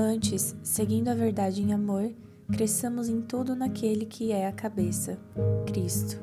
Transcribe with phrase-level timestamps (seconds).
[0.00, 2.14] Antes, seguindo a verdade em amor,
[2.52, 5.18] cresçamos em tudo naquele que é a cabeça,
[5.66, 6.22] Cristo.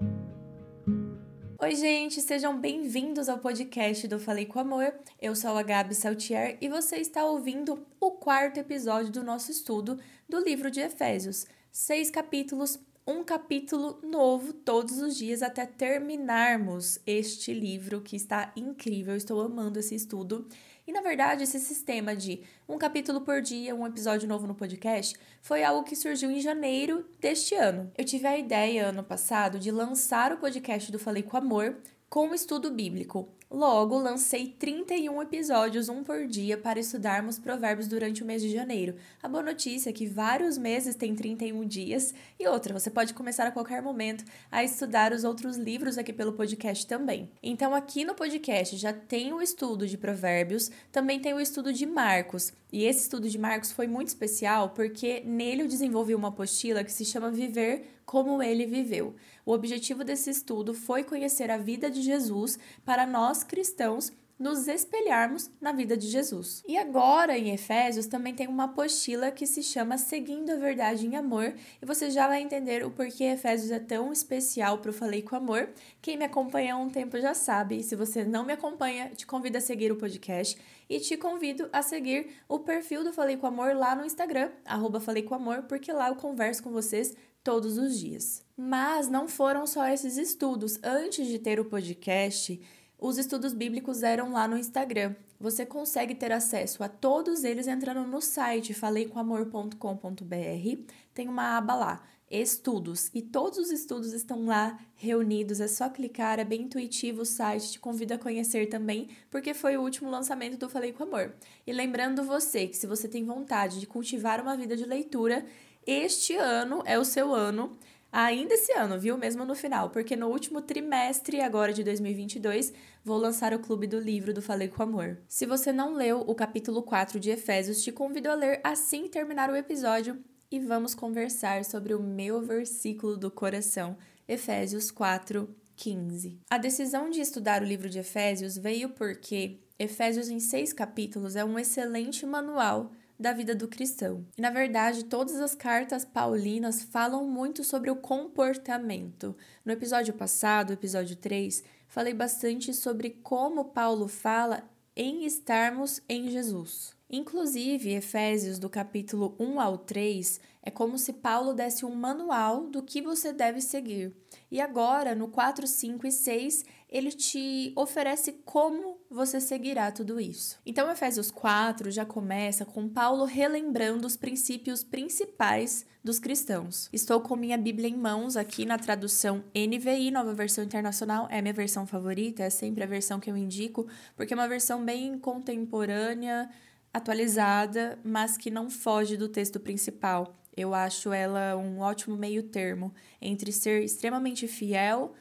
[1.60, 4.94] Oi, gente, sejam bem-vindos ao podcast do Falei com Amor.
[5.22, 10.00] Eu sou a Gabi Saltier e você está ouvindo o quarto episódio do nosso estudo
[10.30, 11.46] do livro de Efésios.
[11.70, 19.18] Seis capítulos, um capítulo novo todos os dias até terminarmos este livro que está incrível.
[19.18, 20.48] estou amando esse estudo
[20.88, 25.16] e na verdade, esse sistema de um capítulo por dia, um episódio novo no podcast,
[25.42, 27.92] foi algo que surgiu em janeiro deste ano.
[27.98, 31.78] Eu tive a ideia ano passado de lançar o podcast do Falei com Amor
[32.10, 33.28] com o estudo bíblico.
[33.50, 38.96] Logo, lancei 31 episódios, um por dia, para estudarmos provérbios durante o mês de janeiro.
[39.22, 42.14] A boa notícia é que vários meses têm 31 dias.
[42.40, 46.34] E outra, você pode começar a qualquer momento a estudar os outros livros aqui pelo
[46.34, 47.30] podcast também.
[47.42, 51.86] Então, aqui no podcast já tem o estudo de provérbios, também tem o estudo de
[51.86, 52.52] Marcos.
[52.72, 56.92] E esse estudo de Marcos foi muito especial porque nele eu desenvolvi uma apostila que
[56.92, 59.16] se chama Viver como ele viveu.
[59.46, 65.50] O objetivo desse estudo foi conhecer a vida de Jesus para nós cristãos nos espelharmos
[65.62, 66.62] na vida de Jesus.
[66.68, 71.16] E agora, em Efésios, também tem uma apostila que se chama Seguindo a Verdade em
[71.16, 75.22] Amor, e você já vai entender o porquê Efésios é tão especial para o Falei
[75.22, 75.70] com Amor.
[76.02, 79.26] Quem me acompanha há um tempo já sabe, e se você não me acompanha, te
[79.26, 80.58] convido a seguir o podcast
[80.90, 85.00] e te convido a seguir o perfil do Falei com Amor lá no Instagram, arroba
[85.00, 88.44] Falei com Amor, porque lá eu converso com vocês todos os dias.
[88.58, 90.80] Mas não foram só esses estudos.
[90.84, 92.60] Antes de ter o podcast,
[93.00, 95.16] os estudos bíblicos eram lá no Instagram.
[95.40, 100.94] Você consegue ter acesso a todos eles entrando no site faleicomamor.com.br.
[101.14, 105.62] Tem uma aba lá, estudos, e todos os estudos estão lá reunidos.
[105.62, 107.74] É só clicar, é bem intuitivo o site.
[107.74, 111.36] Te convido a conhecer também, porque foi o último lançamento do Falei com Amor.
[111.68, 115.46] E lembrando você que se você tem vontade de cultivar uma vida de leitura,
[115.86, 117.78] este ano é o seu ano,
[118.12, 119.18] ainda esse ano, viu?
[119.18, 122.74] Mesmo no final, porque no último trimestre agora de 2022
[123.04, 125.18] vou lançar o Clube do Livro do Falei com Amor.
[125.28, 129.50] Se você não leu o capítulo 4 de Efésios, te convido a ler assim terminar
[129.50, 130.18] o episódio
[130.50, 133.98] e vamos conversar sobre o meu versículo do coração,
[134.28, 136.40] Efésios 4, 15.
[136.50, 141.44] A decisão de estudar o livro de Efésios veio porque Efésios, em seis capítulos, é
[141.44, 144.26] um excelente manual da vida do cristão.
[144.38, 149.36] E na verdade, todas as cartas paulinas falam muito sobre o comportamento.
[149.64, 154.64] No episódio passado, episódio 3, falei bastante sobre como Paulo fala
[154.96, 156.96] em estarmos em Jesus.
[157.10, 162.82] Inclusive, Efésios, do capítulo 1 ao 3, é como se Paulo desse um manual do
[162.82, 164.12] que você deve seguir.
[164.50, 170.58] E agora, no 4, 5 e 6, ele te oferece como você seguirá tudo isso.
[170.66, 176.88] Então, Efésios 4 já começa com Paulo relembrando os princípios principais dos cristãos.
[176.94, 181.54] Estou com minha Bíblia em mãos aqui na tradução NVI, nova versão internacional, é minha
[181.54, 183.86] versão favorita, é sempre a versão que eu indico,
[184.16, 186.50] porque é uma versão bem contemporânea,
[186.94, 190.34] atualizada, mas que não foge do texto principal.
[190.56, 195.14] Eu acho ela um ótimo meio termo entre ser extremamente fiel,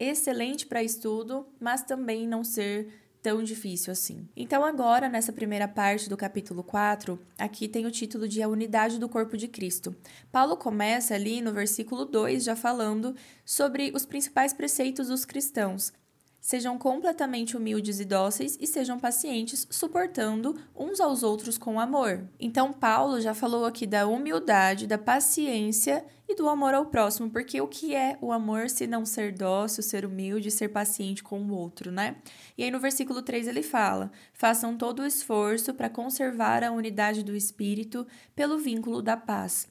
[0.00, 2.88] excelente para estudo, mas também não ser
[3.22, 4.26] tão difícil assim.
[4.34, 8.98] Então, agora, nessa primeira parte do capítulo 4, aqui tem o título de A Unidade
[8.98, 9.94] do Corpo de Cristo.
[10.32, 15.92] Paulo começa ali no versículo 2 já falando sobre os principais preceitos dos cristãos,
[16.40, 22.26] Sejam completamente humildes e dóceis e sejam pacientes, suportando uns aos outros com amor.
[22.40, 27.60] Então, Paulo já falou aqui da humildade, da paciência e do amor ao próximo, porque
[27.60, 31.52] o que é o amor se não ser dócil, ser humilde, ser paciente com o
[31.52, 32.16] outro, né?
[32.56, 37.22] E aí no versículo 3 ele fala: façam todo o esforço para conservar a unidade
[37.22, 39.68] do espírito pelo vínculo da paz.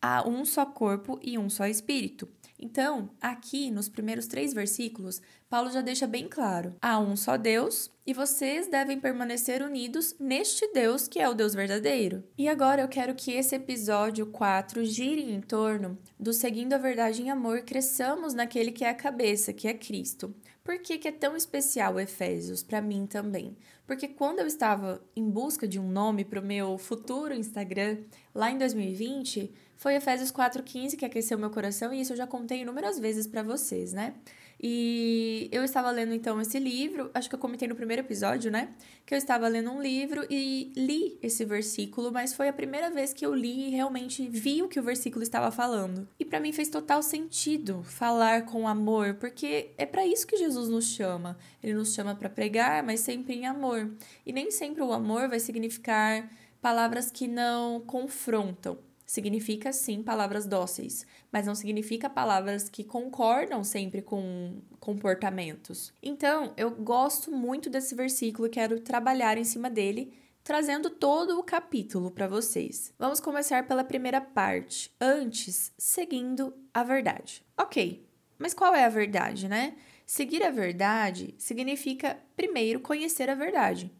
[0.00, 2.28] Há um só corpo e um só espírito.
[2.64, 7.90] Então, aqui nos primeiros três versículos, Paulo já deixa bem claro: há um só Deus
[8.06, 12.22] e vocês devem permanecer unidos neste Deus que é o Deus verdadeiro.
[12.38, 17.20] E agora eu quero que esse episódio 4 gire em torno do seguindo a verdade
[17.20, 20.32] em amor, cresçamos naquele que é a cabeça, que é Cristo.
[20.62, 23.56] Por que, que é tão especial Efésios para mim também?
[23.84, 27.98] Porque quando eu estava em busca de um nome para o meu futuro Instagram,
[28.32, 32.60] lá em 2020, foi Efésios 4,15 que aqueceu meu coração, e isso eu já contei
[32.60, 34.14] inúmeras vezes para vocês, né?
[34.62, 38.68] E eu estava lendo então esse livro, acho que eu comentei no primeiro episódio, né?
[39.04, 43.12] Que eu estava lendo um livro e li esse versículo, mas foi a primeira vez
[43.12, 46.06] que eu li e realmente vi o que o versículo estava falando.
[46.16, 50.68] E para mim fez total sentido falar com amor, porque é para isso que Jesus
[50.68, 51.36] nos chama.
[51.60, 53.90] Ele nos chama para pregar, mas sempre em amor.
[54.24, 56.30] E nem sempre o amor vai significar
[56.60, 58.78] palavras que não confrontam.
[59.04, 65.92] Significa sim palavras dóceis, mas não significa palavras que concordam sempre com comportamentos.
[66.02, 70.12] Então, eu gosto muito desse versículo e quero trabalhar em cima dele,
[70.44, 72.92] trazendo todo o capítulo para vocês.
[72.98, 77.44] Vamos começar pela primeira parte, antes, seguindo a verdade.
[77.56, 78.06] Ok,
[78.38, 79.76] mas qual é a verdade, né?
[80.04, 83.90] Seguir a verdade significa, primeiro, conhecer a verdade.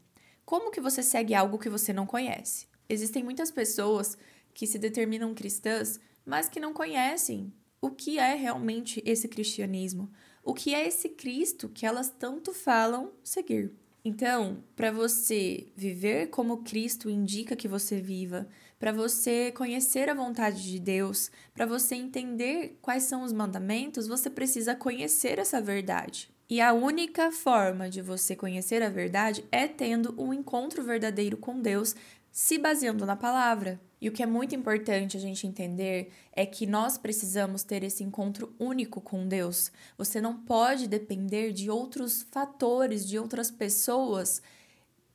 [0.44, 2.66] Como que você segue algo que você não conhece?
[2.88, 4.18] Existem muitas pessoas
[4.54, 10.10] que se determinam cristãs, mas que não conhecem o que é realmente esse cristianismo,
[10.44, 13.72] o que é esse Cristo que elas tanto falam seguir.
[14.04, 20.62] Então, para você viver como Cristo indica que você viva, para você conhecer a vontade
[20.64, 26.32] de Deus, para você entender quais são os mandamentos, você precisa conhecer essa verdade.
[26.50, 31.60] E a única forma de você conhecer a verdade é tendo um encontro verdadeiro com
[31.60, 31.94] Deus,
[32.32, 33.78] se baseando na palavra.
[34.00, 38.02] E o que é muito importante a gente entender é que nós precisamos ter esse
[38.02, 39.70] encontro único com Deus.
[39.96, 44.42] Você não pode depender de outros fatores, de outras pessoas,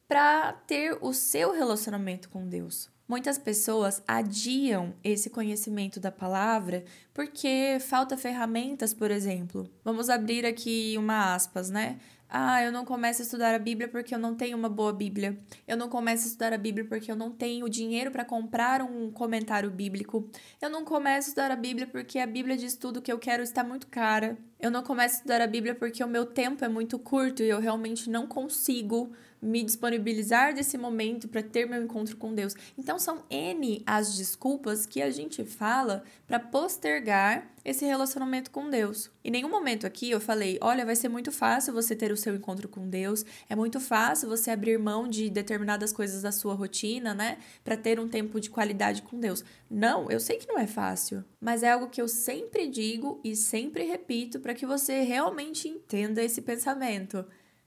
[0.08, 2.90] para ter o seu relacionamento com Deus.
[3.08, 6.84] Muitas pessoas adiam esse conhecimento da palavra
[7.14, 9.70] porque falta ferramentas, por exemplo.
[9.84, 12.00] Vamos abrir aqui uma aspas, né?
[12.30, 15.38] Ah, eu não começo a estudar a Bíblia porque eu não tenho uma boa Bíblia.
[15.68, 19.10] Eu não começo a estudar a Bíblia porque eu não tenho dinheiro para comprar um
[19.12, 20.30] comentário bíblico.
[20.62, 23.44] Eu não começo a estudar a Bíblia porque a Bíblia de estudo que eu quero
[23.44, 24.38] está muito cara.
[24.60, 27.50] Eu não começo a estudar a Bíblia porque o meu tempo é muito curto e
[27.50, 29.12] eu realmente não consigo
[29.42, 32.56] me disponibilizar desse momento para ter meu encontro com Deus.
[32.78, 39.12] Então são N as desculpas que a gente fala para postergar esse relacionamento com Deus.
[39.24, 42.34] Em nenhum momento aqui eu falei, olha, vai ser muito fácil você ter o seu
[42.34, 47.14] encontro com Deus, é muito fácil você abrir mão de determinadas coisas da sua rotina,
[47.14, 49.44] né, para ter um tempo de qualidade com Deus.
[49.70, 53.36] Não, eu sei que não é fácil, mas é algo que eu sempre digo e
[53.36, 57.26] sempre repito para que você realmente entenda esse pensamento.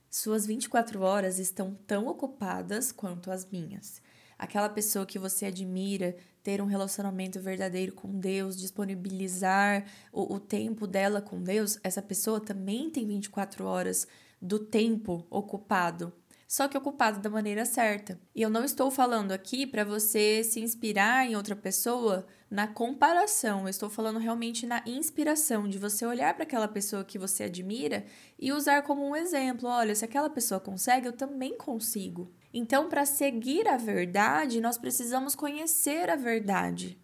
[0.09, 4.01] Suas 24 horas estão tão ocupadas quanto as minhas.
[4.35, 10.87] Aquela pessoa que você admira, ter um relacionamento verdadeiro com Deus, disponibilizar o, o tempo
[10.87, 14.07] dela com Deus, essa pessoa também tem 24 horas
[14.41, 16.11] do tempo ocupado
[16.51, 18.19] só que ocupado da maneira certa.
[18.35, 23.61] E eu não estou falando aqui para você se inspirar em outra pessoa na comparação,
[23.61, 28.03] eu estou falando realmente na inspiração, de você olhar para aquela pessoa que você admira
[28.37, 32.29] e usar como um exemplo: olha, se aquela pessoa consegue, eu também consigo.
[32.53, 36.99] Então, para seguir a verdade, nós precisamos conhecer a verdade.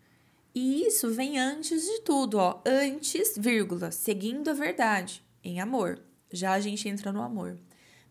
[0.53, 6.03] E isso vem antes de tudo, ó, antes, vírgula, seguindo a verdade, em amor.
[6.29, 7.57] Já a gente entra no amor.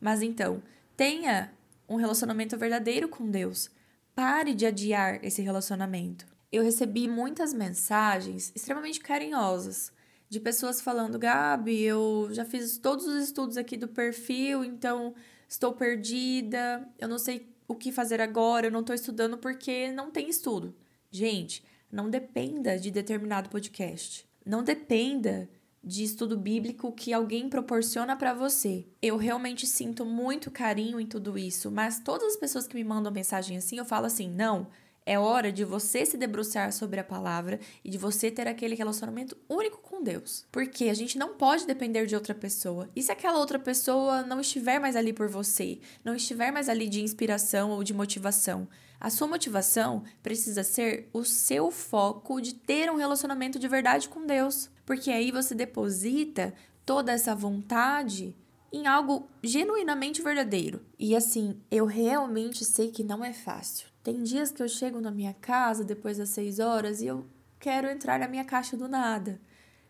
[0.01, 0.63] Mas então,
[0.97, 1.53] tenha
[1.89, 3.71] um relacionamento verdadeiro com Deus.
[4.15, 6.27] Pare de adiar esse relacionamento.
[6.51, 9.93] Eu recebi muitas mensagens extremamente carinhosas
[10.29, 15.15] de pessoas falando: Gabi, eu já fiz todos os estudos aqui do perfil, então
[15.49, 20.11] estou perdida, eu não sei o que fazer agora, eu não estou estudando porque não
[20.11, 20.75] tem estudo.
[21.11, 24.27] Gente, não dependa de determinado podcast.
[24.45, 25.49] Não dependa
[25.87, 28.85] de estudo bíblico que alguém proporciona para você.
[29.01, 33.13] Eu realmente sinto muito carinho em tudo isso, mas todas as pessoas que me mandam
[33.13, 34.67] mensagem assim, eu falo assim: não,
[35.07, 39.37] é hora de você se debruçar sobre a palavra e de você ter aquele relacionamento
[39.49, 40.45] único com Deus.
[40.51, 42.91] Porque a gente não pode depender de outra pessoa.
[42.97, 46.89] E se aquela outra pessoa não estiver mais ali por você, não estiver mais ali
[46.89, 48.67] de inspiração ou de motivação?
[49.01, 54.27] A sua motivação precisa ser o seu foco de ter um relacionamento de verdade com
[54.27, 54.71] Deus.
[54.85, 58.35] Porque aí você deposita toda essa vontade
[58.73, 60.85] em algo genuinamente verdadeiro.
[60.99, 63.89] E assim, eu realmente sei que não é fácil.
[64.03, 67.27] Tem dias que eu chego na minha casa depois das seis horas e eu
[67.59, 69.41] quero entrar na minha caixa do nada.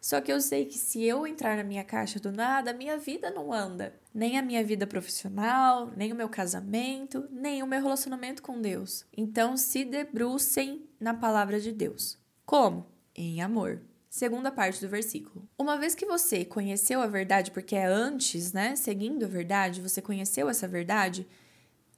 [0.07, 2.97] Só que eu sei que se eu entrar na minha caixa do nada, a minha
[2.97, 3.93] vida não anda.
[4.15, 9.05] Nem a minha vida profissional, nem o meu casamento, nem o meu relacionamento com Deus.
[9.17, 12.17] Então se debrucem na palavra de Deus.
[12.45, 12.87] Como?
[13.17, 13.83] Em amor.
[14.09, 15.49] Segunda parte do versículo.
[15.59, 18.77] Uma vez que você conheceu a verdade, porque é antes, né?
[18.77, 21.27] Seguindo a verdade, você conheceu essa verdade,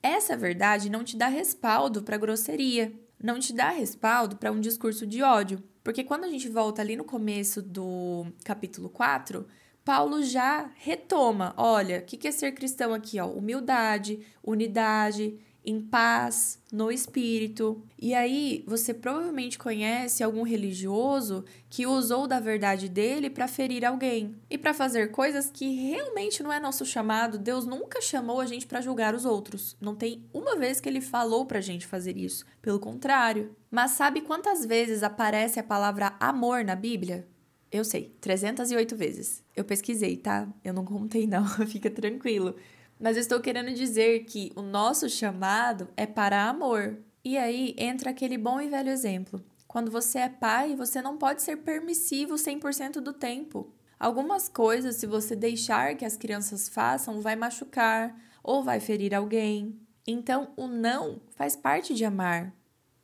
[0.03, 2.91] essa verdade não te dá respaldo para grosseria,
[3.23, 5.63] não te dá respaldo para um discurso de ódio.
[5.89, 9.47] Porque quando a gente volta ali no começo do capítulo 4,
[9.83, 13.19] Paulo já retoma: olha, o que é ser cristão aqui?
[13.19, 13.27] Ó?
[13.27, 15.39] Humildade, unidade,
[15.69, 17.83] em paz, no espírito.
[18.01, 24.35] E aí você provavelmente conhece algum religioso que usou da verdade dele para ferir alguém
[24.49, 27.37] e para fazer coisas que realmente não é nosso chamado.
[27.37, 29.77] Deus nunca chamou a gente para julgar os outros.
[29.79, 32.47] Não tem uma vez que ele falou pra gente fazer isso.
[32.63, 33.55] Pelo contrário.
[33.71, 37.29] Mas sabe quantas vezes aparece a palavra amor na Bíblia?
[37.71, 39.45] Eu sei, 308 vezes.
[39.55, 40.49] Eu pesquisei, tá?
[40.65, 42.55] Eu não contei, não, fica tranquilo.
[42.99, 46.99] Mas eu estou querendo dizer que o nosso chamado é para amor.
[47.25, 49.45] E aí entra aquele bom e velho exemplo.
[49.67, 53.73] Quando você é pai, você não pode ser permissivo 100% do tempo.
[54.01, 59.79] Algumas coisas, se você deixar que as crianças façam, vai machucar ou vai ferir alguém.
[60.07, 62.55] Então, o não faz parte de amar.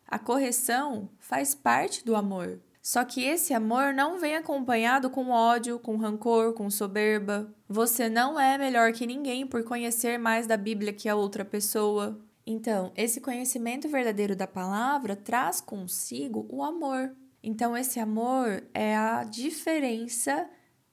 [0.06, 2.60] A correção faz parte do amor.
[2.84, 7.50] Só que esse amor não vem acompanhado com ódio, com rancor, com soberba.
[7.66, 12.20] Você não é melhor que ninguém por conhecer mais da Bíblia que a outra pessoa.
[12.46, 17.16] Então, esse conhecimento verdadeiro da palavra traz consigo o amor.
[17.42, 20.46] Então, esse amor é a diferença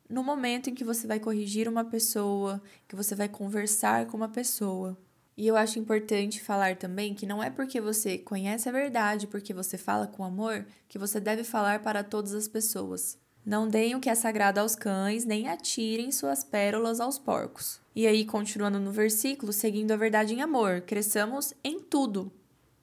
[0.10, 4.30] no momento em que você vai corrigir uma pessoa, que você vai conversar com uma
[4.30, 4.98] pessoa.
[5.42, 9.56] E eu acho importante falar também que não é porque você conhece a verdade, porque
[9.56, 13.18] você fala com amor, que você deve falar para todas as pessoas.
[13.44, 17.82] Não deem o que é sagrado aos cães, nem atirem suas pérolas aos porcos.
[17.96, 22.32] E aí, continuando no versículo, seguindo a verdade em amor, cresçamos em tudo.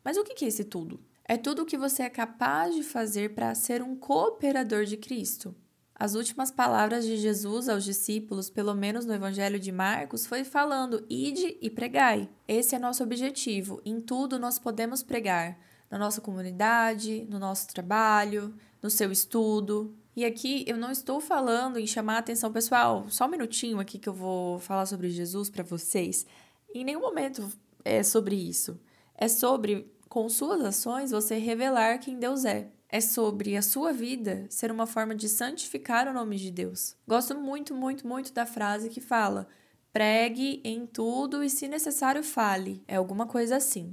[0.03, 0.99] Mas o que é esse tudo?
[1.25, 5.55] É tudo o que você é capaz de fazer para ser um cooperador de Cristo.
[5.99, 11.05] As últimas palavras de Jesus aos discípulos, pelo menos no Evangelho de Marcos, foi falando:
[11.11, 12.29] ide e pregai.
[12.47, 13.83] Esse é nosso objetivo.
[13.85, 15.59] Em tudo nós podemos pregar.
[15.91, 19.97] Na nossa comunidade, no nosso trabalho, no seu estudo.
[20.15, 23.99] E aqui eu não estou falando em chamar a atenção pessoal, só um minutinho aqui
[23.99, 26.27] que eu vou falar sobre Jesus para vocês.
[26.75, 27.51] Em nenhum momento
[27.85, 28.79] é sobre isso.
[29.17, 34.47] É sobre, com suas ações, você revelar quem Deus é é sobre a sua vida
[34.49, 36.97] ser uma forma de santificar o nome de Deus.
[37.07, 39.47] Gosto muito, muito, muito da frase que fala:
[39.93, 42.83] pregue em tudo e, se necessário, fale.
[42.89, 43.93] É alguma coisa assim.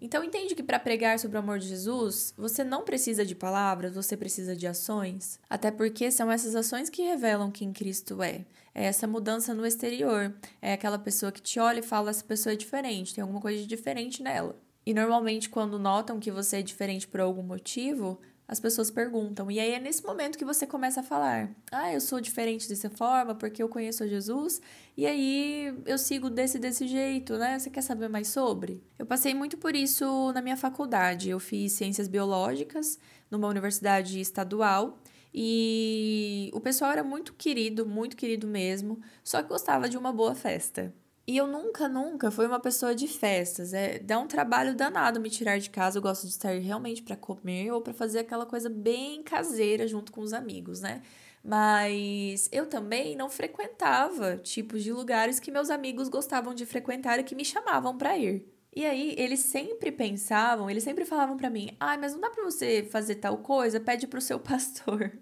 [0.00, 3.94] Então entende que para pregar sobre o amor de Jesus, você não precisa de palavras,
[3.94, 8.44] você precisa de ações, até porque são essas ações que revelam quem Cristo é.
[8.74, 12.52] É essa mudança no exterior, é aquela pessoa que te olha e fala essa pessoa
[12.52, 14.54] é diferente, tem alguma coisa de diferente nela.
[14.84, 18.20] E normalmente quando notam que você é diferente por algum motivo,
[18.50, 19.48] as pessoas perguntam.
[19.48, 22.90] E aí é nesse momento que você começa a falar: "Ah, eu sou diferente dessa
[22.90, 24.60] forma porque eu conheço Jesus
[24.96, 27.56] e aí eu sigo desse desse jeito, né?
[27.60, 28.82] Você quer saber mais sobre?".
[28.98, 31.30] Eu passei muito por isso na minha faculdade.
[31.30, 32.98] Eu fiz ciências biológicas
[33.30, 34.98] numa universidade estadual.
[35.32, 40.34] E o pessoal era muito querido, muito querido mesmo, só que gostava de uma boa
[40.34, 40.92] festa.
[41.30, 43.72] E eu nunca, nunca fui uma pessoa de festas.
[43.72, 45.96] É, dá um trabalho danado me tirar de casa.
[45.96, 50.10] Eu gosto de estar realmente para comer ou para fazer aquela coisa bem caseira junto
[50.10, 51.02] com os amigos, né?
[51.44, 57.22] Mas eu também não frequentava tipos de lugares que meus amigos gostavam de frequentar e
[57.22, 58.44] que me chamavam para ir.
[58.74, 62.42] E aí eles sempre pensavam, eles sempre falavam para mim: "Ai, mas não dá para
[62.42, 65.12] você fazer tal coisa, pede pro seu pastor".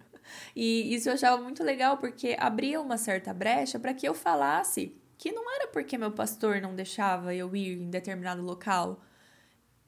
[0.56, 4.97] E isso eu achava muito legal porque abria uma certa brecha para que eu falasse
[5.18, 9.02] que não era porque meu pastor não deixava eu ir em determinado local.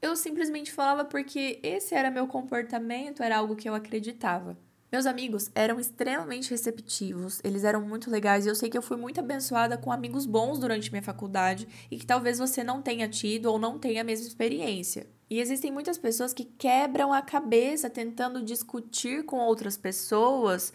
[0.02, 4.58] Eu simplesmente falava porque esse era meu comportamento, era algo que eu acreditava.
[4.90, 8.96] Meus amigos eram extremamente receptivos, eles eram muito legais e eu sei que eu fui
[8.96, 13.46] muito abençoada com amigos bons durante minha faculdade e que talvez você não tenha tido
[13.46, 15.06] ou não tenha a mesma experiência.
[15.30, 20.72] E existem muitas pessoas que quebram a cabeça tentando discutir com outras pessoas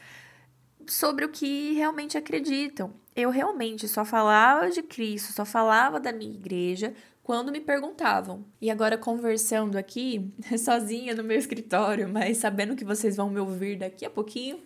[0.88, 2.94] sobre o que realmente acreditam.
[3.16, 8.46] Eu realmente só falava de Cristo, só falava da minha igreja quando me perguntavam.
[8.62, 13.78] E agora conversando aqui, sozinha no meu escritório, mas sabendo que vocês vão me ouvir
[13.78, 14.60] daqui a pouquinho,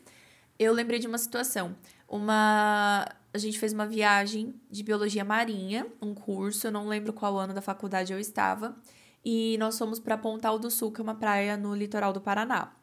[0.57, 1.75] eu lembrei de uma situação.
[2.07, 7.37] Uma a gente fez uma viagem de biologia marinha, um curso, eu não lembro qual
[7.37, 8.75] ano da faculdade eu estava,
[9.23, 12.73] e nós fomos para Pontal do Sul, que é uma praia no litoral do Paraná.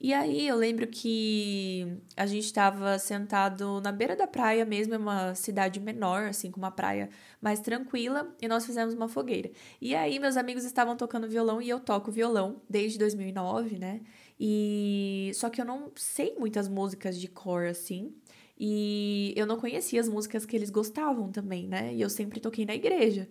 [0.00, 4.98] E aí eu lembro que a gente estava sentado na beira da praia mesmo, é
[4.98, 9.50] uma cidade menor, assim, com uma praia mais tranquila, e nós fizemos uma fogueira.
[9.80, 14.00] E aí meus amigos estavam tocando violão e eu toco violão desde 2009, né?
[14.38, 18.14] E só que eu não sei muitas músicas de cor assim.
[18.58, 21.92] E eu não conhecia as músicas que eles gostavam também, né?
[21.94, 23.28] E eu sempre toquei na igreja.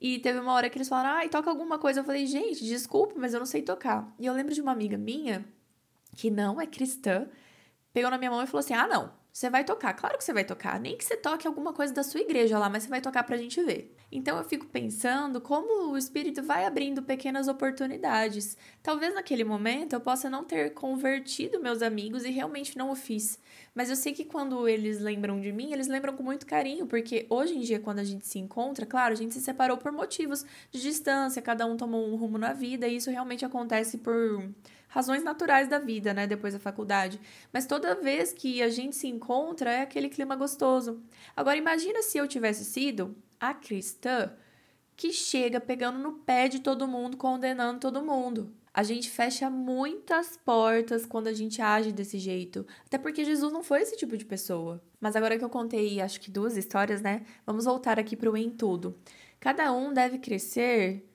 [0.00, 2.00] E teve uma hora que eles falaram, ai, ah, toca alguma coisa.
[2.00, 4.12] Eu falei, gente, desculpa, mas eu não sei tocar.
[4.18, 5.44] E eu lembro de uma amiga minha
[6.16, 7.26] que não é cristã,
[7.92, 10.32] pegou na minha mão e falou assim: Ah, não, Você vai tocar, claro que você
[10.32, 10.80] vai tocar.
[10.80, 13.36] Nem que você toque alguma coisa da sua igreja lá, mas você vai tocar pra
[13.36, 13.94] gente ver.
[14.10, 18.56] Então eu fico pensando como o Espírito vai abrindo pequenas oportunidades.
[18.82, 23.38] Talvez naquele momento eu possa não ter convertido meus amigos e realmente não o fiz.
[23.72, 27.24] Mas eu sei que quando eles lembram de mim, eles lembram com muito carinho, porque
[27.30, 30.44] hoje em dia, quando a gente se encontra, claro, a gente se separou por motivos
[30.72, 34.44] de distância, cada um tomou um rumo na vida, e isso realmente acontece por
[34.90, 37.18] razões naturais da vida, né, depois da faculdade.
[37.52, 41.02] Mas toda vez que a gente se encontra, é aquele clima gostoso.
[41.34, 44.32] Agora imagina se eu tivesse sido a cristã
[44.96, 48.52] que chega pegando no pé de todo mundo, condenando todo mundo.
[48.72, 52.66] A gente fecha muitas portas quando a gente age desse jeito.
[52.84, 54.82] Até porque Jesus não foi esse tipo de pessoa.
[55.00, 57.24] Mas agora que eu contei, acho que duas histórias, né?
[57.46, 58.96] Vamos voltar aqui para o em tudo.
[59.40, 61.08] Cada um deve crescer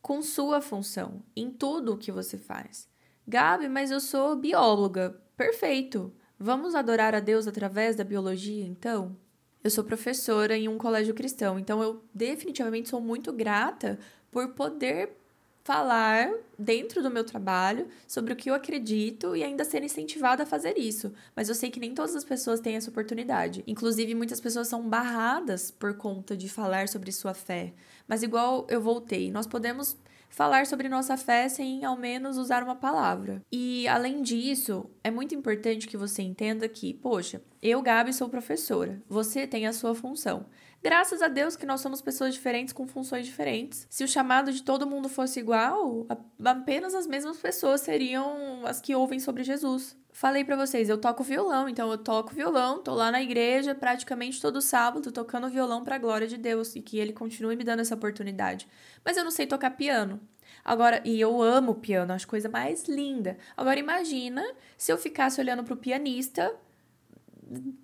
[0.00, 2.88] com sua função, em tudo o que você faz.
[3.26, 5.20] Gabi, mas eu sou bióloga.
[5.36, 6.12] Perfeito.
[6.38, 9.16] Vamos adorar a Deus através da biologia, então?
[9.64, 13.98] Eu sou professora em um colégio cristão, então eu definitivamente sou muito grata
[14.30, 15.16] por poder
[15.64, 20.46] falar dentro do meu trabalho sobre o que eu acredito e ainda ser incentivada a
[20.46, 21.12] fazer isso.
[21.34, 23.64] Mas eu sei que nem todas as pessoas têm essa oportunidade.
[23.66, 27.74] Inclusive, muitas pessoas são barradas por conta de falar sobre sua fé.
[28.06, 29.96] Mas igual eu voltei, nós podemos
[30.36, 33.42] falar sobre nossa fé sem ao menos usar uma palavra.
[33.50, 39.02] E além disso, é muito importante que você entenda que, poxa, eu, Gabi, sou professora,
[39.08, 40.44] você tem a sua função.
[40.86, 43.88] Graças a Deus que nós somos pessoas diferentes com funções diferentes.
[43.90, 46.06] Se o chamado de todo mundo fosse igual,
[46.44, 49.96] apenas as mesmas pessoas seriam as que ouvem sobre Jesus.
[50.12, 54.40] Falei para vocês, eu toco violão, então eu toco violão, tô lá na igreja praticamente
[54.40, 57.80] todo sábado tocando violão para a glória de Deus e que ele continue me dando
[57.80, 58.68] essa oportunidade.
[59.04, 60.20] Mas eu não sei tocar piano.
[60.64, 63.36] Agora, e eu amo piano, acho coisa mais linda.
[63.56, 66.54] Agora imagina se eu ficasse olhando pro pianista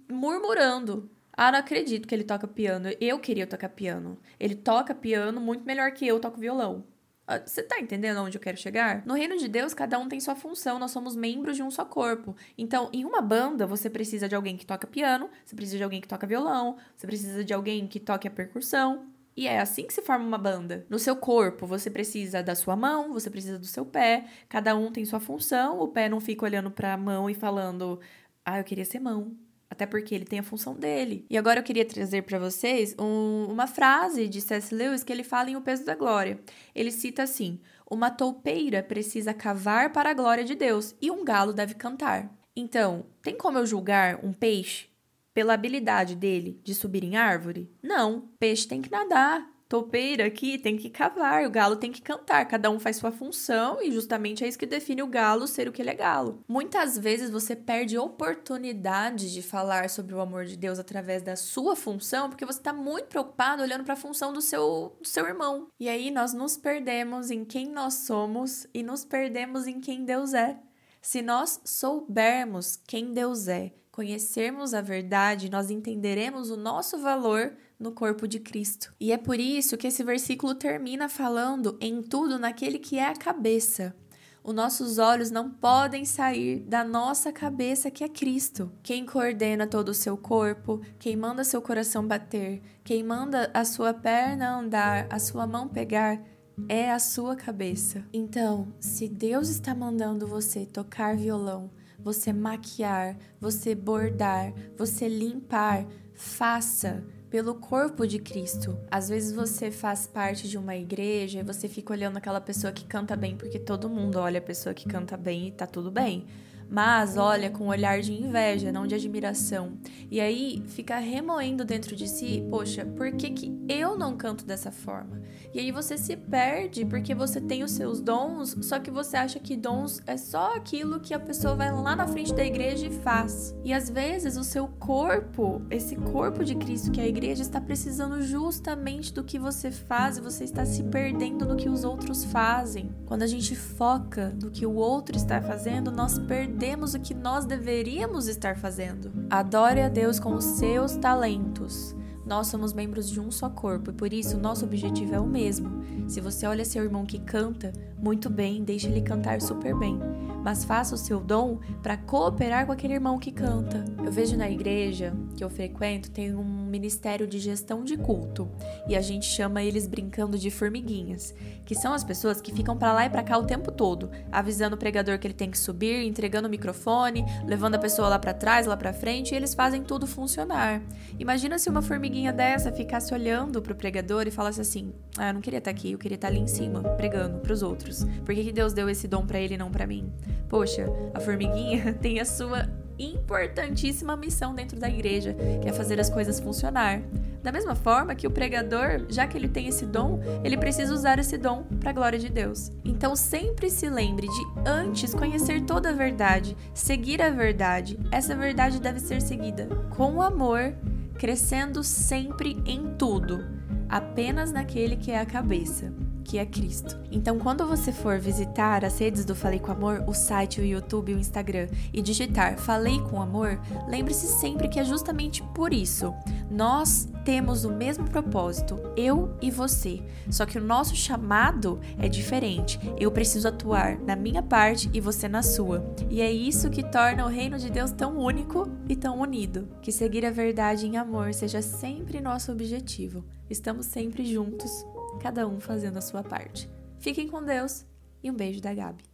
[0.08, 1.10] murmurando.
[1.32, 2.88] Ah, não acredito que ele toca piano.
[3.00, 4.18] Eu queria tocar piano.
[4.38, 6.84] Ele toca piano muito melhor que eu toco violão.
[7.26, 9.06] Ah, você tá entendendo onde eu quero chegar?
[9.06, 11.84] No reino de Deus, cada um tem sua função, nós somos membros de um só
[11.84, 12.36] corpo.
[12.58, 16.00] Então, em uma banda, você precisa de alguém que toca piano, você precisa de alguém
[16.00, 19.06] que toca violão, você precisa de alguém que toque a percussão.
[19.36, 20.84] E é assim que se forma uma banda.
[20.90, 24.92] No seu corpo, você precisa da sua mão, você precisa do seu pé, cada um
[24.92, 25.80] tem sua função.
[25.80, 27.98] O pé não fica olhando para a mão e falando:
[28.44, 29.34] "Ah, eu queria ser mão".
[29.72, 31.24] Até porque ele tem a função dele.
[31.30, 34.74] E agora eu queria trazer para vocês um, uma frase de C.S.
[34.74, 36.38] Lewis que ele fala em O Peso da Glória.
[36.74, 37.58] Ele cita assim:
[37.90, 42.30] Uma toupeira precisa cavar para a glória de Deus e um galo deve cantar.
[42.54, 44.88] Então, tem como eu julgar um peixe
[45.32, 47.74] pela habilidade dele de subir em árvore?
[47.82, 52.46] Não, peixe tem que nadar, topeira aqui tem que cavar, o galo tem que cantar,
[52.46, 55.72] cada um faz sua função e justamente é isso que define o galo ser o
[55.72, 56.44] que ele é galo.
[56.46, 61.74] Muitas vezes você perde oportunidades de falar sobre o amor de Deus através da sua
[61.74, 65.68] função porque você está muito preocupado olhando para a função do seu, do seu irmão.
[65.80, 70.34] E aí nós nos perdemos em quem nós somos e nos perdemos em quem Deus
[70.34, 70.58] é.
[71.02, 77.90] Se nós soubermos quem Deus é, conhecermos a verdade, nós entenderemos o nosso valor no
[77.90, 78.94] corpo de Cristo.
[79.00, 83.16] E é por isso que esse versículo termina falando em tudo naquele que é a
[83.16, 83.96] cabeça.
[84.44, 88.72] Os nossos olhos não podem sair da nossa cabeça, que é Cristo.
[88.82, 93.92] Quem coordena todo o seu corpo, quem manda seu coração bater, quem manda a sua
[93.92, 96.20] perna andar, a sua mão pegar,
[96.68, 98.04] é a sua cabeça.
[98.12, 107.04] Então, se Deus está mandando você tocar violão, você maquiar, você bordar, você limpar, faça
[107.30, 108.78] pelo corpo de Cristo.
[108.90, 112.84] Às vezes você faz parte de uma igreja e você fica olhando aquela pessoa que
[112.84, 116.26] canta bem porque todo mundo olha a pessoa que canta bem e tá tudo bem
[116.72, 119.74] mas olha com um olhar de inveja, não de admiração.
[120.10, 124.70] E aí fica remoendo dentro de si, poxa, por que, que eu não canto dessa
[124.70, 125.20] forma?
[125.52, 129.38] E aí você se perde porque você tem os seus dons, só que você acha
[129.38, 132.90] que dons é só aquilo que a pessoa vai lá na frente da igreja e
[132.90, 133.54] faz.
[133.62, 137.60] E às vezes o seu corpo, esse corpo de Cristo que é a igreja, está
[137.60, 142.24] precisando justamente do que você faz e você está se perdendo no que os outros
[142.24, 142.94] fazem.
[143.04, 147.12] Quando a gente foca no que o outro está fazendo, nós perdemos perdemos o que
[147.12, 149.10] nós deveríamos estar fazendo.
[149.28, 151.92] Adore a Deus com os seus talentos.
[152.24, 155.82] Nós somos membros de um só corpo e por isso nosso objetivo é o mesmo:
[156.06, 159.98] Se você olha seu irmão que canta, muito bem, deixe ele cantar super bem
[160.42, 163.84] mas faça o seu dom para cooperar com aquele irmão que canta.
[164.04, 168.48] Eu vejo na igreja que eu frequento tem um ministério de gestão de culto
[168.88, 172.92] e a gente chama eles brincando de formiguinhas, que são as pessoas que ficam para
[172.92, 176.04] lá e para cá o tempo todo, avisando o pregador que ele tem que subir,
[176.04, 179.82] entregando o microfone, levando a pessoa lá para trás, lá para frente, e eles fazem
[179.82, 180.82] tudo funcionar.
[181.18, 185.40] Imagina se uma formiguinha dessa ficasse olhando pro pregador e falasse assim: "Ah, eu não
[185.40, 188.04] queria estar tá aqui, eu queria estar tá ali em cima, pregando para os outros.
[188.24, 190.10] Por que, que Deus deu esse dom para ele e não para mim?"
[190.48, 192.68] Poxa, a formiguinha tem a sua
[192.98, 197.00] importantíssima missão dentro da igreja, que é fazer as coisas funcionar.
[197.42, 201.18] Da mesma forma que o pregador, já que ele tem esse dom, ele precisa usar
[201.18, 202.70] esse dom para a glória de Deus.
[202.84, 207.98] Então sempre se lembre de antes conhecer toda a verdade, seguir a verdade.
[208.12, 210.74] Essa verdade deve ser seguida com amor,
[211.18, 213.44] crescendo sempre em tudo,
[213.88, 215.92] apenas naquele que é a cabeça
[216.22, 216.98] que é Cristo.
[217.10, 221.14] Então, quando você for visitar as redes do Falei com Amor, o site, o YouTube,
[221.14, 226.14] o Instagram, e digitar Falei com Amor, lembre-se sempre que é justamente por isso.
[226.50, 230.02] Nós temos o mesmo propósito, eu e você.
[230.30, 232.78] Só que o nosso chamado é diferente.
[232.98, 235.84] Eu preciso atuar na minha parte e você na sua.
[236.10, 239.68] E é isso que torna o reino de Deus tão único e tão unido.
[239.80, 243.24] Que seguir a verdade em amor seja sempre nosso objetivo.
[243.48, 244.84] Estamos sempre juntos
[245.20, 246.70] cada um fazendo a sua parte.
[246.98, 247.84] Fiquem com Deus
[248.22, 249.11] e um beijo da Gabi.